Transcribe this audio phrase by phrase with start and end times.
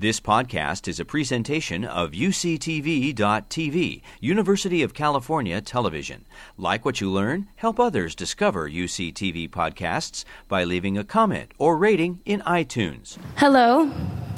[0.00, 6.24] This podcast is a presentation of UCTV.tv, University of California Television.
[6.56, 7.48] Like what you learn?
[7.56, 13.18] Help others discover UCTV podcasts by leaving a comment or rating in iTunes.
[13.38, 13.92] Hello,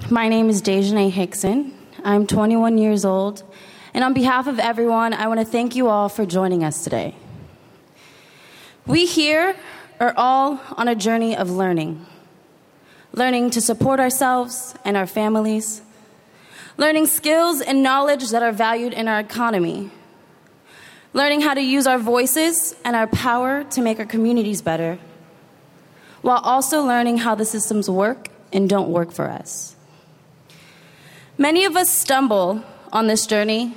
[0.08, 1.76] my name is Dejanay Hickson.
[2.04, 3.42] I'm 21 years old,
[3.92, 7.14] and on behalf of everyone, I want to thank you all for joining us today.
[8.86, 9.54] We here
[10.00, 12.06] are all on a journey of learning
[13.12, 15.82] learning to support ourselves and our families,
[16.76, 19.90] learning skills and knowledge that are valued in our economy,
[21.12, 24.98] learning how to use our voices and our power to make our communities better,
[26.22, 29.74] while also learning how the systems work and don't work for us.
[31.36, 33.74] Many of us stumble on this journey,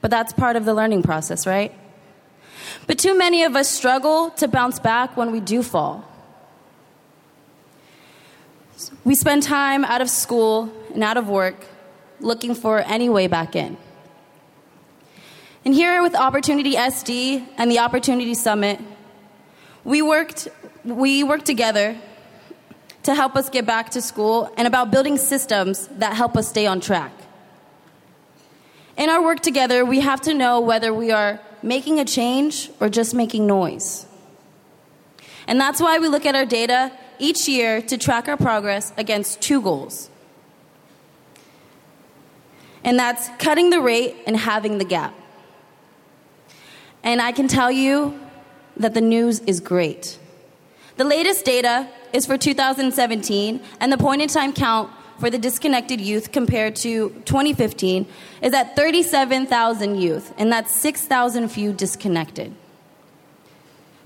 [0.00, 1.72] but that's part of the learning process, right?
[2.86, 6.04] But too many of us struggle to bounce back when we do fall.
[9.04, 11.56] We spend time out of school and out of work
[12.20, 13.76] looking for any way back in.
[15.64, 18.80] And here with Opportunity SD and the Opportunity Summit,
[19.84, 20.48] we worked,
[20.84, 21.96] we worked together
[23.04, 26.66] to help us get back to school and about building systems that help us stay
[26.66, 27.12] on track.
[28.96, 32.88] In our work together, we have to know whether we are making a change or
[32.88, 34.06] just making noise.
[35.46, 36.92] And that's why we look at our data
[37.22, 40.10] each year to track our progress against two goals.
[42.84, 45.14] And that's cutting the rate and halving the gap.
[47.04, 48.18] And I can tell you
[48.76, 50.18] that the news is great.
[50.96, 56.00] The latest data is for 2017, and the point in time count for the disconnected
[56.00, 58.06] youth compared to 2015
[58.42, 62.52] is at 37,000 youth, and that's 6,000 few disconnected.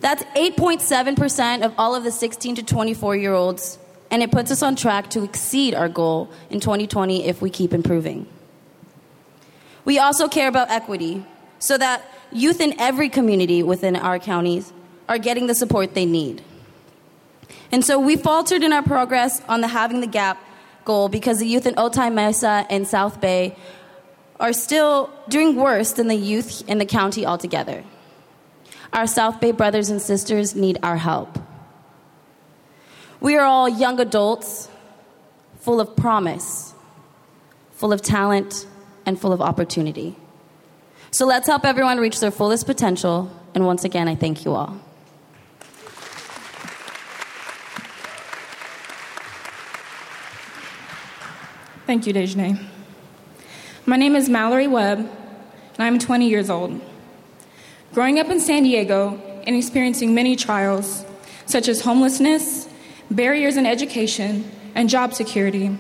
[0.01, 3.79] That's 8.7% of all of the 16 to 24 year olds,
[4.11, 7.73] and it puts us on track to exceed our goal in 2020 if we keep
[7.73, 8.27] improving.
[9.85, 11.25] We also care about equity
[11.59, 14.73] so that youth in every community within our counties
[15.09, 16.43] are getting the support they need.
[17.73, 20.43] And so we faltered in our progress on the Halving the Gap
[20.85, 23.57] goal because the youth in Otay Mesa and South Bay
[24.39, 27.85] are still doing worse than the youth in the county altogether.
[28.93, 31.39] Our South Bay brothers and sisters need our help.
[33.21, 34.69] We are all young adults
[35.61, 36.75] full of promise,
[37.73, 38.67] full of talent,
[39.05, 40.17] and full of opportunity.
[41.11, 43.31] So let's help everyone reach their fullest potential.
[43.55, 44.79] And once again, I thank you all.
[51.87, 52.63] Thank you, Dejanay.
[53.87, 55.11] My name is Mallory Webb, and
[55.79, 56.81] I'm 20 years old.
[57.97, 61.07] Growing up in San Diego and experiencing many trials,
[61.47, 62.69] such as homelessness,
[63.11, 65.75] barriers in education, and job security,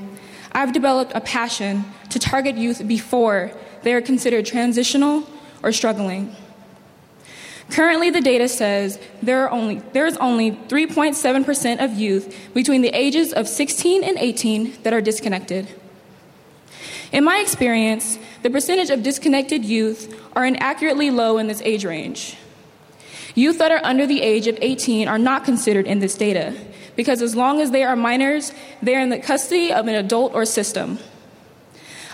[0.53, 5.28] I've developed a passion to target youth before they are considered transitional
[5.62, 6.34] or struggling.
[7.69, 13.34] Currently, the data says there, only, there is only 3.7% of youth between the ages
[13.34, 15.69] of 16 and 18 that are disconnected.
[17.12, 22.37] In my experience, the percentage of disconnected youth are inaccurately low in this age range.
[23.34, 26.55] Youth that are under the age of 18 are not considered in this data
[26.97, 28.53] because as long as they are minors,
[28.83, 30.99] they are in the custody of an adult or system.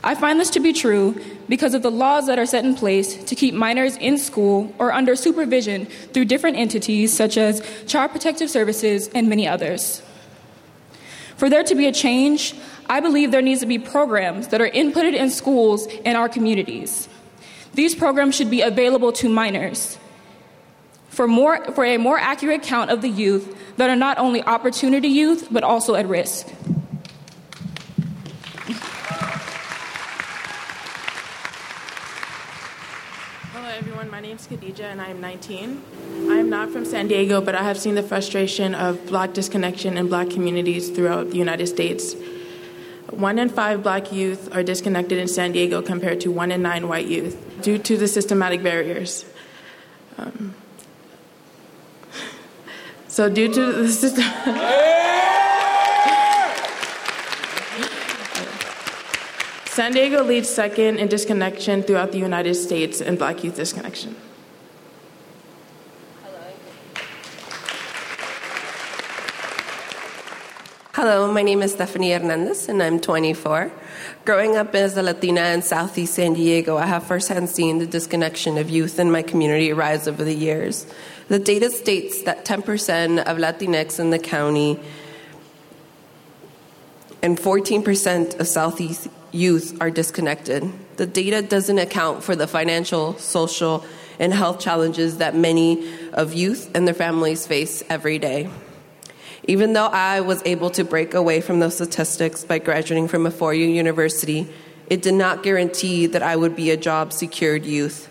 [0.04, 3.22] I find this to be true because of the laws that are set in place
[3.22, 8.50] to keep minors in school or under supervision through different entities such as Child Protective
[8.50, 10.02] Services and many others.
[11.36, 12.54] For there to be a change,
[12.88, 17.08] I believe there needs to be programs that are inputted in schools in our communities.
[17.74, 19.98] These programs should be available to minors
[21.08, 25.08] for, more, for a more accurate count of the youth that are not only opportunity
[25.08, 26.48] youth but also at risk.
[33.52, 34.10] Hello, everyone.
[34.10, 35.82] My name is Khadija, and I am 19.
[36.30, 39.96] I am not from San Diego, but I have seen the frustration of black disconnection
[39.98, 42.14] in black communities throughout the United States.
[43.12, 46.88] One in five black youth are disconnected in San Diego compared to one in nine
[46.88, 49.26] white youth due to the systematic barriers.
[50.16, 50.54] Um,
[53.08, 54.24] so, due to the system.
[59.66, 64.16] San Diego leads second in disconnection throughout the United States in black youth disconnection.
[70.94, 73.72] Hello, my name is Stephanie Hernandez, and I'm 24.
[74.26, 78.58] Growing up as a Latina in Southeast San Diego, I have firsthand seen the disconnection
[78.58, 80.86] of youth in my community rise over the years.
[81.28, 84.78] The data states that 10% of Latinx in the county
[87.22, 90.70] and 14% of Southeast youth are disconnected.
[90.98, 93.82] The data doesn't account for the financial, social,
[94.18, 98.50] and health challenges that many of youth and their families face every day.
[99.44, 103.30] Even though I was able to break away from those statistics by graduating from a
[103.30, 104.48] four year university,
[104.86, 108.08] it did not guarantee that I would be a job secured youth.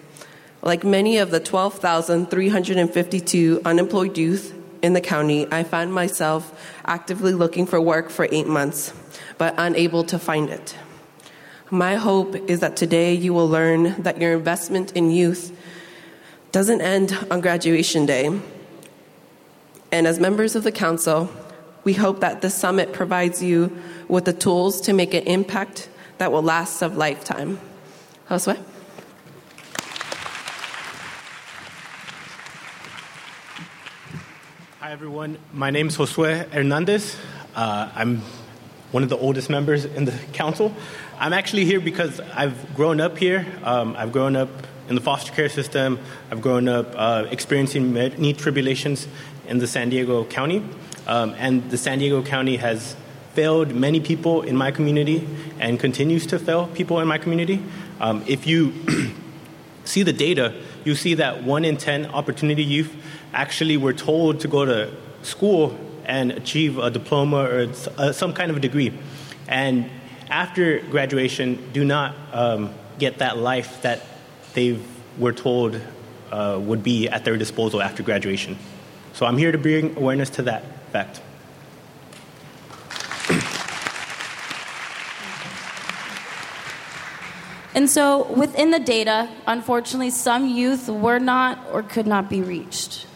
[0.62, 7.66] Like many of the 12,352 unemployed youth in the county, I found myself actively looking
[7.66, 8.94] for work for eight months,
[9.38, 10.76] but unable to find it.
[11.70, 15.58] My hope is that today you will learn that your investment in youth
[16.52, 18.42] doesn't end on graduation day.
[19.94, 21.30] And as members of the council,
[21.84, 23.78] we hope that this summit provides you
[24.08, 27.60] with the tools to make an impact that will last a lifetime.
[28.30, 28.58] Josue?
[34.80, 35.38] Hi, everyone.
[35.52, 37.18] My name is Josue Hernandez.
[37.54, 38.22] Uh, I'm
[38.92, 40.74] one of the oldest members in the council.
[41.20, 43.46] I'm actually here because I've grown up here.
[43.64, 44.50] Um, I've grown up
[44.88, 46.00] in the foster care system.
[46.30, 49.08] I've grown up uh, experiencing many tribulations
[49.52, 50.64] in the San Diego County.
[51.06, 52.96] Um, and the San Diego County has
[53.34, 55.28] failed many people in my community
[55.60, 57.62] and continues to fail people in my community.
[58.00, 58.74] Um, if you
[59.84, 60.56] see the data,
[60.86, 62.96] you see that one in 10 opportunity youth
[63.34, 64.90] actually were told to go to
[65.22, 68.98] school and achieve a diploma or uh, some kind of a degree.
[69.50, 69.90] And
[70.30, 74.02] after graduation, do not um, get that life that
[74.54, 74.80] they
[75.20, 75.80] were told
[76.32, 78.58] uh, would be at their disposal after graduation.
[79.14, 81.22] So I'm here to bring awareness to that fact.
[87.74, 93.08] And so, within the data, unfortunately, some youth were not or could not be reached.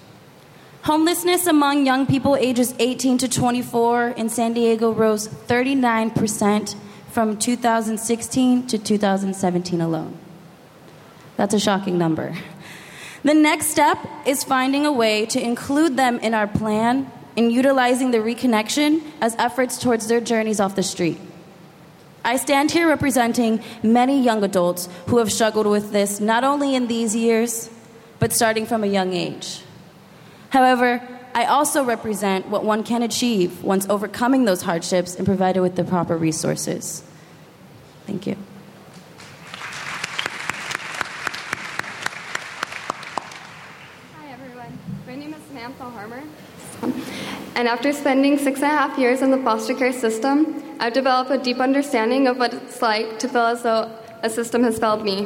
[0.83, 6.75] Homelessness among young people ages 18 to 24 in San Diego rose 39%
[7.09, 10.17] from 2016 to 2017 alone.
[11.37, 12.37] That's a shocking number.
[13.25, 18.11] The next step is finding a way to include them in our plan in utilizing
[18.11, 21.17] the reconnection as efforts towards their journeys off the street.
[22.23, 26.87] I stand here representing many young adults who have struggled with this not only in
[26.87, 27.69] these years,
[28.19, 29.61] but starting from a young age.
[30.49, 31.01] However,
[31.33, 35.83] I also represent what one can achieve once overcoming those hardships and provided with the
[35.83, 37.03] proper resources.
[38.07, 38.37] Thank you.
[44.17, 44.79] Hi, everyone.
[45.05, 46.23] My name is Samantha Harmer.
[47.55, 51.31] And after spending six and a half years in the foster care system, I've developed
[51.31, 53.89] a deep understanding of what it's like to feel as though
[54.23, 55.25] a system has failed me.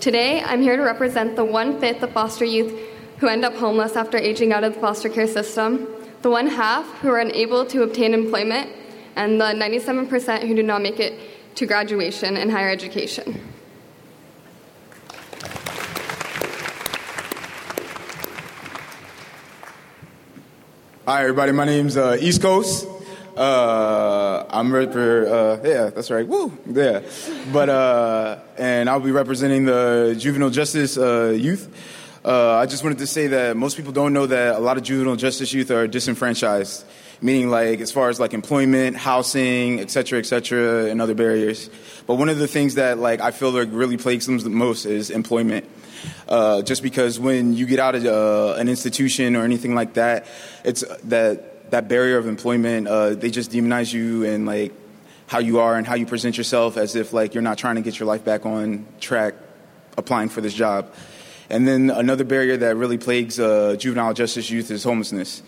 [0.00, 2.76] Today, I'm here to represent the one fifth of foster youth
[3.18, 5.86] who end up homeless after aging out of the foster care system,
[6.22, 8.70] the one half who are unable to obtain employment,
[9.14, 11.14] and the 97% who do not make it
[11.54, 13.40] to graduation and higher education.
[21.08, 21.52] Hi, everybody.
[21.52, 22.86] My name's uh, East Coast.
[23.34, 26.28] Uh, I'm rep- uh, yeah, that's right.
[26.28, 27.00] Woo, yeah.
[27.50, 31.74] But uh, and I'll be representing the juvenile justice uh, youth.
[32.22, 34.82] Uh, I just wanted to say that most people don't know that a lot of
[34.82, 36.84] juvenile justice youth are disenfranchised,
[37.22, 41.70] meaning like as far as like employment, housing, et cetera, et cetera, and other barriers.
[42.06, 44.84] But one of the things that like I feel like really plagues them the most
[44.84, 45.64] is employment.
[46.28, 50.26] Uh, just because when you get out of uh, an institution or anything like that,
[50.64, 52.88] it's that that barrier of employment.
[52.88, 54.72] Uh, they just demonize you and like
[55.26, 57.82] how you are and how you present yourself as if like you're not trying to
[57.82, 59.34] get your life back on track,
[59.96, 60.92] applying for this job.
[61.50, 65.42] And then another barrier that really plagues uh, juvenile justice youth is homelessness.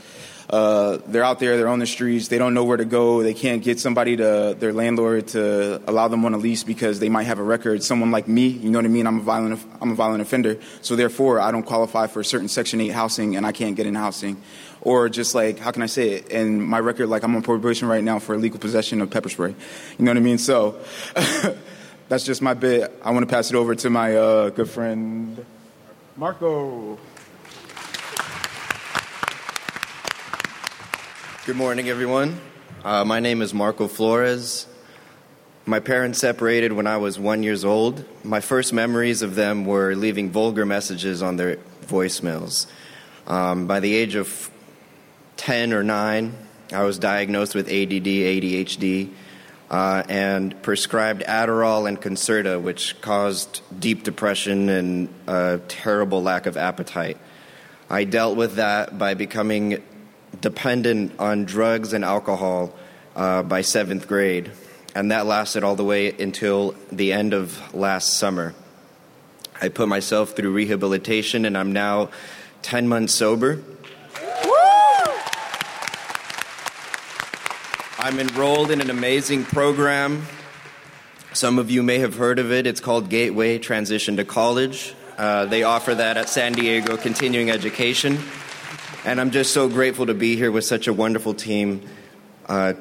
[0.51, 3.35] Uh, they're out there, they're on the streets, they don't know where to go, they
[3.35, 7.23] can't get somebody to their landlord to allow them on a lease because they might
[7.23, 7.85] have a record.
[7.85, 9.07] Someone like me, you know what I mean?
[9.07, 12.49] I'm a violent, I'm a violent offender, so therefore I don't qualify for a certain
[12.49, 14.43] Section 8 housing and I can't get in housing.
[14.83, 16.33] Or just like, how can I say it?
[16.33, 19.55] And my record, like I'm on probation right now for illegal possession of pepper spray.
[19.99, 20.39] You know what I mean?
[20.39, 20.81] So
[22.09, 22.93] that's just my bit.
[23.05, 25.45] I want to pass it over to my uh, good friend,
[26.17, 26.99] Marco.
[31.51, 32.41] Good morning, everyone.
[32.85, 34.69] Uh, my name is Marco Flores.
[35.67, 38.05] My parents separated when I was one years old.
[38.23, 42.67] My first memories of them were leaving vulgar messages on their voicemails.
[43.27, 44.49] Um, by the age of
[45.39, 46.35] 10 or 9,
[46.73, 49.11] I was diagnosed with ADD, ADHD,
[49.73, 56.57] uh, and prescribed Adderall and Concerta, which caused deep depression and a terrible lack of
[56.57, 57.19] appetite.
[57.93, 59.83] I dealt with that by becoming
[60.41, 62.75] dependent on drugs and alcohol
[63.17, 64.51] uh, by seventh grade,
[64.95, 68.55] and that lasted all the way until the end of last summer.
[69.63, 72.11] I put myself through rehabilitation, and I'm now
[72.63, 73.63] 10 months sober.
[77.99, 80.23] I'm enrolled in an amazing program.
[81.35, 82.67] Some of you may have heard of it.
[82.67, 84.95] It's called Gateway Transition to College.
[85.19, 88.19] Uh, they offer that at San Diego Continuing Education.
[89.03, 91.89] And I'm just so grateful to be here with such a wonderful team
[92.47, 92.75] uh,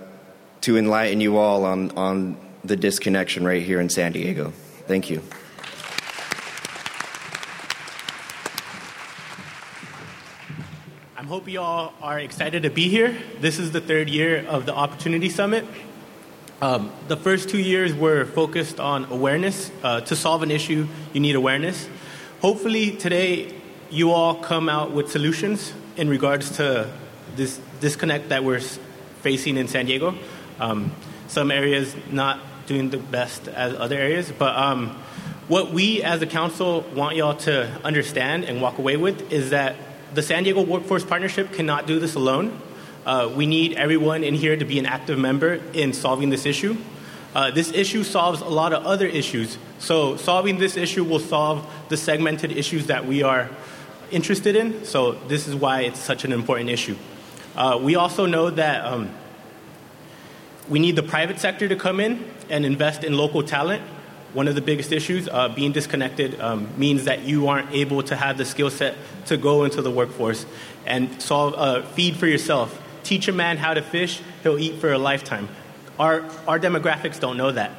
[0.61, 4.51] to enlighten you all on, on the disconnection right here in San Diego.
[4.85, 5.21] Thank you.
[11.15, 13.17] I hope you all are excited to be here.
[13.39, 15.63] This is the third year of the Opportunity Summit.
[16.61, 19.71] Um, the first two years were focused on awareness.
[19.81, 21.87] Uh, to solve an issue, you need awareness.
[22.41, 23.53] Hopefully, today
[23.89, 26.89] you all come out with solutions in regards to
[27.35, 28.61] this disconnect that we're
[29.21, 30.15] facing in San Diego.
[30.57, 30.93] Um,
[31.27, 34.91] some areas not doing the best as other areas, but um,
[35.49, 39.75] what we as a council want y'all to understand and walk away with is that
[40.13, 42.57] the San Diego Workforce Partnership cannot do this alone.
[43.05, 46.77] Uh, we need everyone in here to be an active member in solving this issue.
[47.35, 49.57] Uh, this issue solves a lot of other issues.
[49.79, 53.49] So, solving this issue will solve the segmented issues that we are
[54.11, 54.85] interested in.
[54.85, 56.95] So, this is why it's such an important issue.
[57.55, 59.09] Uh, we also know that um,
[60.69, 63.81] we need the private sector to come in and invest in local talent.
[64.33, 68.15] One of the biggest issues, uh, being disconnected, um, means that you aren't able to
[68.15, 70.45] have the skill set to go into the workforce
[70.85, 72.79] and solve, uh, feed for yourself.
[73.03, 75.49] Teach a man how to fish, he'll eat for a lifetime.
[75.97, 77.71] Our, our demographics don't know that.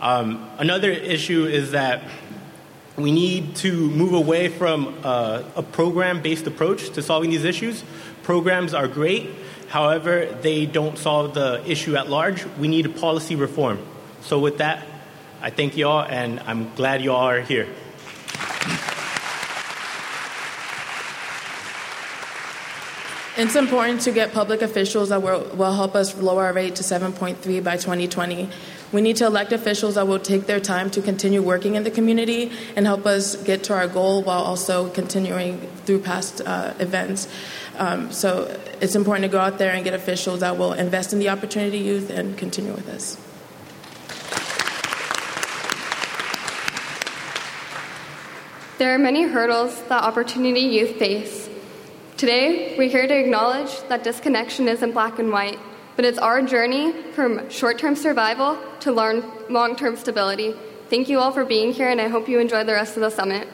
[0.00, 2.02] Um, another issue is that
[2.96, 7.82] we need to move away from uh, a program based approach to solving these issues.
[8.22, 9.30] Programs are great,
[9.68, 12.44] however, they don't solve the issue at large.
[12.58, 13.78] We need a policy reform.
[14.20, 14.86] So, with that,
[15.40, 17.66] I thank you all, and I'm glad you all are here.
[23.34, 26.82] It's important to get public officials that will, will help us lower our rate to
[26.82, 28.50] 7.3 by 2020.
[28.92, 31.90] We need to elect officials that will take their time to continue working in the
[31.90, 37.26] community and help us get to our goal while also continuing through past uh, events.
[37.78, 41.18] Um, so it's important to go out there and get officials that will invest in
[41.18, 43.16] the opportunity youth and continue with us.
[48.78, 51.48] There are many hurdles that Opportunity Youth face.
[52.16, 55.58] Today, we're here to acknowledge that disconnection isn't black and white,
[55.96, 60.54] but it's our journey from short term survival to long term stability.
[60.88, 63.10] Thank you all for being here, and I hope you enjoy the rest of the
[63.10, 63.48] summit.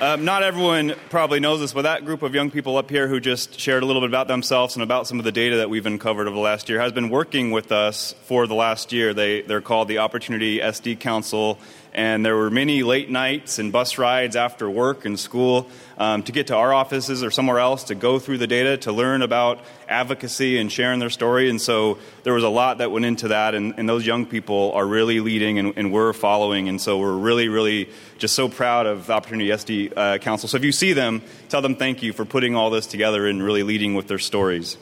[0.00, 3.20] Um, not everyone probably knows this, but that group of young people up here who
[3.20, 5.84] just shared a little bit about themselves and about some of the data that we've
[5.84, 9.12] uncovered over the last year has been working with us for the last year.
[9.12, 11.58] They, they're called the Opportunity SD Council,
[11.92, 15.68] and there were many late nights and bus rides after work and school
[15.98, 18.92] um, to get to our offices or somewhere else to go through the data to
[18.92, 21.50] learn about advocacy and sharing their story.
[21.50, 24.72] And so there was a lot that went into that, and, and those young people
[24.72, 26.68] are really leading and, and, we're following.
[26.68, 30.48] And so we're really, really just so proud of the Opportunity SD uh, Council.
[30.48, 33.42] So if you see them, tell them thank you for putting all this together and
[33.42, 34.76] really leading with their stories.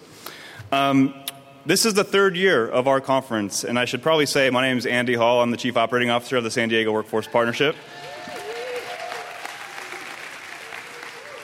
[0.70, 1.14] Um,
[1.68, 4.78] this is the third year of our conference, and I should probably say my name
[4.78, 5.42] is Andy Hall.
[5.42, 7.76] I'm the Chief Operating Officer of the San Diego Workforce Partnership.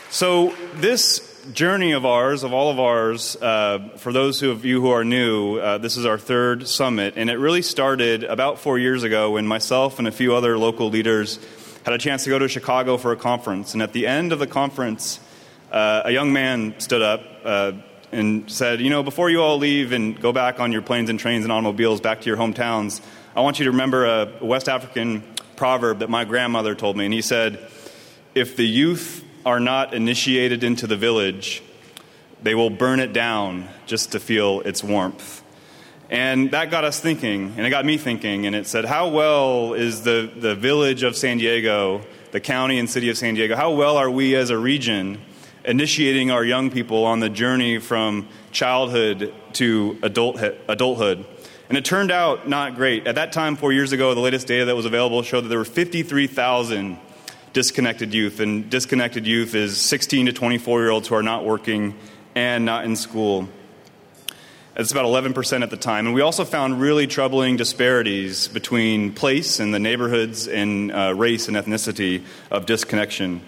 [0.09, 4.89] So, this journey of ours, of all of ours, uh, for those of you who
[4.89, 9.03] are new, uh, this is our third summit, and it really started about four years
[9.03, 11.39] ago when myself and a few other local leaders
[11.85, 13.75] had a chance to go to Chicago for a conference.
[13.75, 15.21] And at the end of the conference,
[15.71, 17.73] uh, a young man stood up uh,
[18.15, 21.19] and said, You know, before you all leave and go back on your planes and
[21.19, 23.01] trains and automobiles back to your hometowns,
[23.37, 25.23] I want you to remember a West African
[25.57, 27.05] proverb that my grandmother told me.
[27.05, 27.59] And he said,
[28.35, 31.63] If the youth are not initiated into the village,
[32.43, 35.43] they will burn it down just to feel its warmth.
[36.11, 39.75] And that got us thinking, and it got me thinking, and it said, How well
[39.75, 43.73] is the, the village of San Diego, the county and city of San Diego, how
[43.73, 45.21] well are we as a region?
[45.65, 51.25] Initiating our young people on the journey from childhood to adulthood.
[51.69, 53.07] And it turned out not great.
[53.07, 55.59] At that time, four years ago, the latest data that was available showed that there
[55.59, 56.99] were 53,000
[57.55, 58.41] disconnected youth.
[58.41, 61.95] And disconnected youth is 16 to 24 year olds who are not working
[62.35, 63.49] and not in school.
[64.77, 66.07] It's about 11% at the time.
[66.07, 71.47] And we also found really troubling disparities between place and the neighborhoods and uh, race
[71.47, 73.41] and ethnicity of disconnection.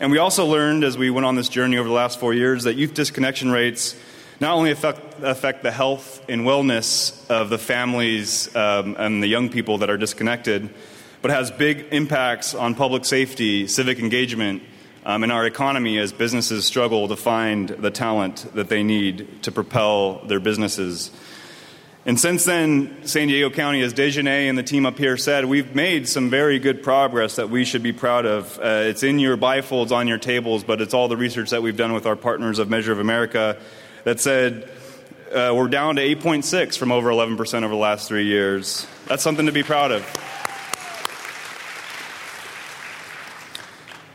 [0.00, 2.64] And we also learned as we went on this journey over the last four years
[2.64, 3.96] that youth disconnection rates
[4.40, 9.48] not only affect, affect the health and wellness of the families um, and the young
[9.48, 10.70] people that are disconnected,
[11.20, 14.62] but has big impacts on public safety, civic engagement,
[15.04, 19.50] um, and our economy as businesses struggle to find the talent that they need to
[19.50, 21.10] propel their businesses.
[22.06, 25.74] And since then, San Diego County, as Dejanay and the team up here said, we've
[25.74, 28.58] made some very good progress that we should be proud of.
[28.58, 31.76] Uh, it's in your bifolds on your tables, but it's all the research that we've
[31.76, 33.58] done with our partners of Measure of America
[34.04, 34.70] that said
[35.32, 38.86] uh, we're down to 8.6 from over 11% over the last three years.
[39.06, 40.27] That's something to be proud of.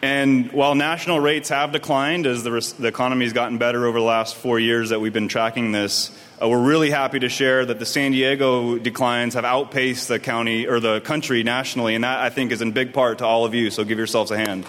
[0.03, 4.03] And while national rates have declined as the, the economy has gotten better over the
[4.03, 7.79] last four years that we've been tracking this, uh, we're really happy to share that
[7.79, 12.29] the San Diego declines have outpaced the county or the country nationally, and that I
[12.29, 13.71] think is in big part to all of you.
[13.71, 14.65] So give yourselves a hand.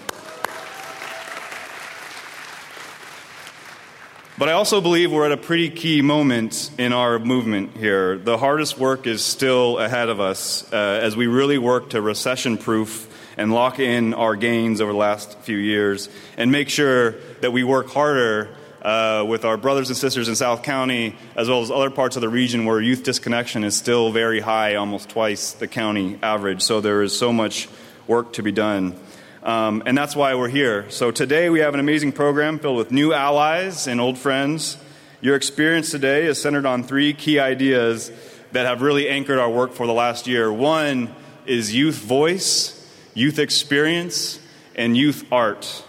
[4.39, 8.19] But I also believe we're at a pretty key moment in our movement here.
[8.19, 12.57] The hardest work is still ahead of us uh, as we really work to recession
[12.57, 17.53] proof and lock in our gains over the last few years and make sure that
[17.53, 21.71] we work harder uh, with our brothers and sisters in South County, as well as
[21.71, 25.67] other parts of the region where youth disconnection is still very high, almost twice the
[25.67, 26.63] county average.
[26.63, 27.69] So there is so much
[28.07, 28.95] work to be done.
[29.43, 30.91] Um, and that's why we're here.
[30.91, 34.79] So today we have an amazing program filled with new allies and old friends.
[35.21, 38.11] Your experience today is centered on three key ideas
[38.53, 40.53] that have really anchored our work for the last year.
[40.53, 41.15] One
[41.47, 42.74] is youth voice,
[43.15, 44.41] youth experience,
[44.75, 45.85] and youth art.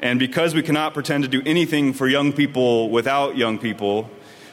[0.00, 4.10] And because we cannot pretend to do anything for young people without young people,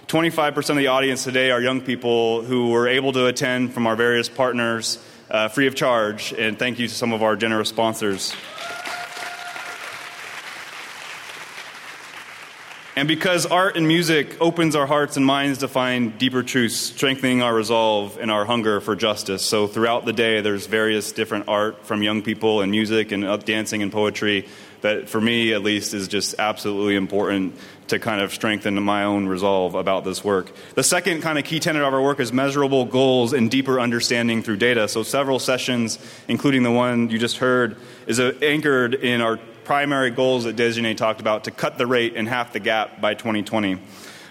[0.08, 3.96] 25% of the audience today are young people who were able to attend from our
[3.96, 4.98] various partners
[5.30, 6.34] uh, free of charge.
[6.34, 8.36] And thank you to some of our generous sponsors.
[13.00, 17.42] And because art and music opens our hearts and minds to find deeper truths, strengthening
[17.42, 19.46] our resolve and our hunger for justice.
[19.46, 23.82] So throughout the day, there's various different art from young people and music and dancing
[23.82, 24.50] and poetry
[24.82, 27.56] that for me at least is just absolutely important
[27.88, 30.52] to kind of strengthen my own resolve about this work.
[30.76, 34.44] The second kind of key tenet of our work is measurable goals and deeper understanding
[34.44, 34.90] through data.
[34.90, 40.46] So several sessions, including the one you just heard, is anchored in our primary goals
[40.46, 43.78] that Dejanay talked about to cut the rate in half the gap by 2020.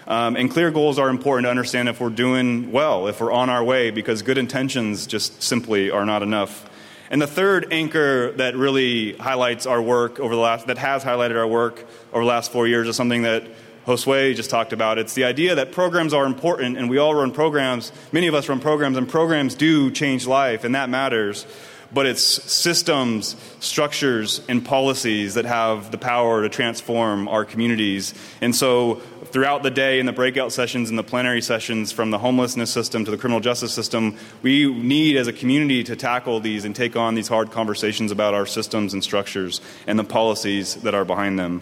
[0.05, 3.49] Um, and clear goals are important to understand if we're doing well, if we're on
[3.49, 6.69] our way, because good intentions just simply are not enough.
[7.09, 11.37] And the third anchor that really highlights our work over the last, that has highlighted
[11.37, 13.47] our work over the last four years is something that
[13.87, 14.97] Josue just talked about.
[14.97, 17.93] It's the idea that programs are important and we all run programs.
[18.11, 21.45] Many of us run programs and programs do change life and that matters
[21.93, 28.13] but it's systems, structures, and policies that have the power to transform our communities.
[28.41, 32.17] And so, throughout the day in the breakout sessions and the plenary sessions, from the
[32.17, 36.65] homelessness system to the criminal justice system, we need as a community to tackle these
[36.65, 40.95] and take on these hard conversations about our systems and structures and the policies that
[40.95, 41.61] are behind them.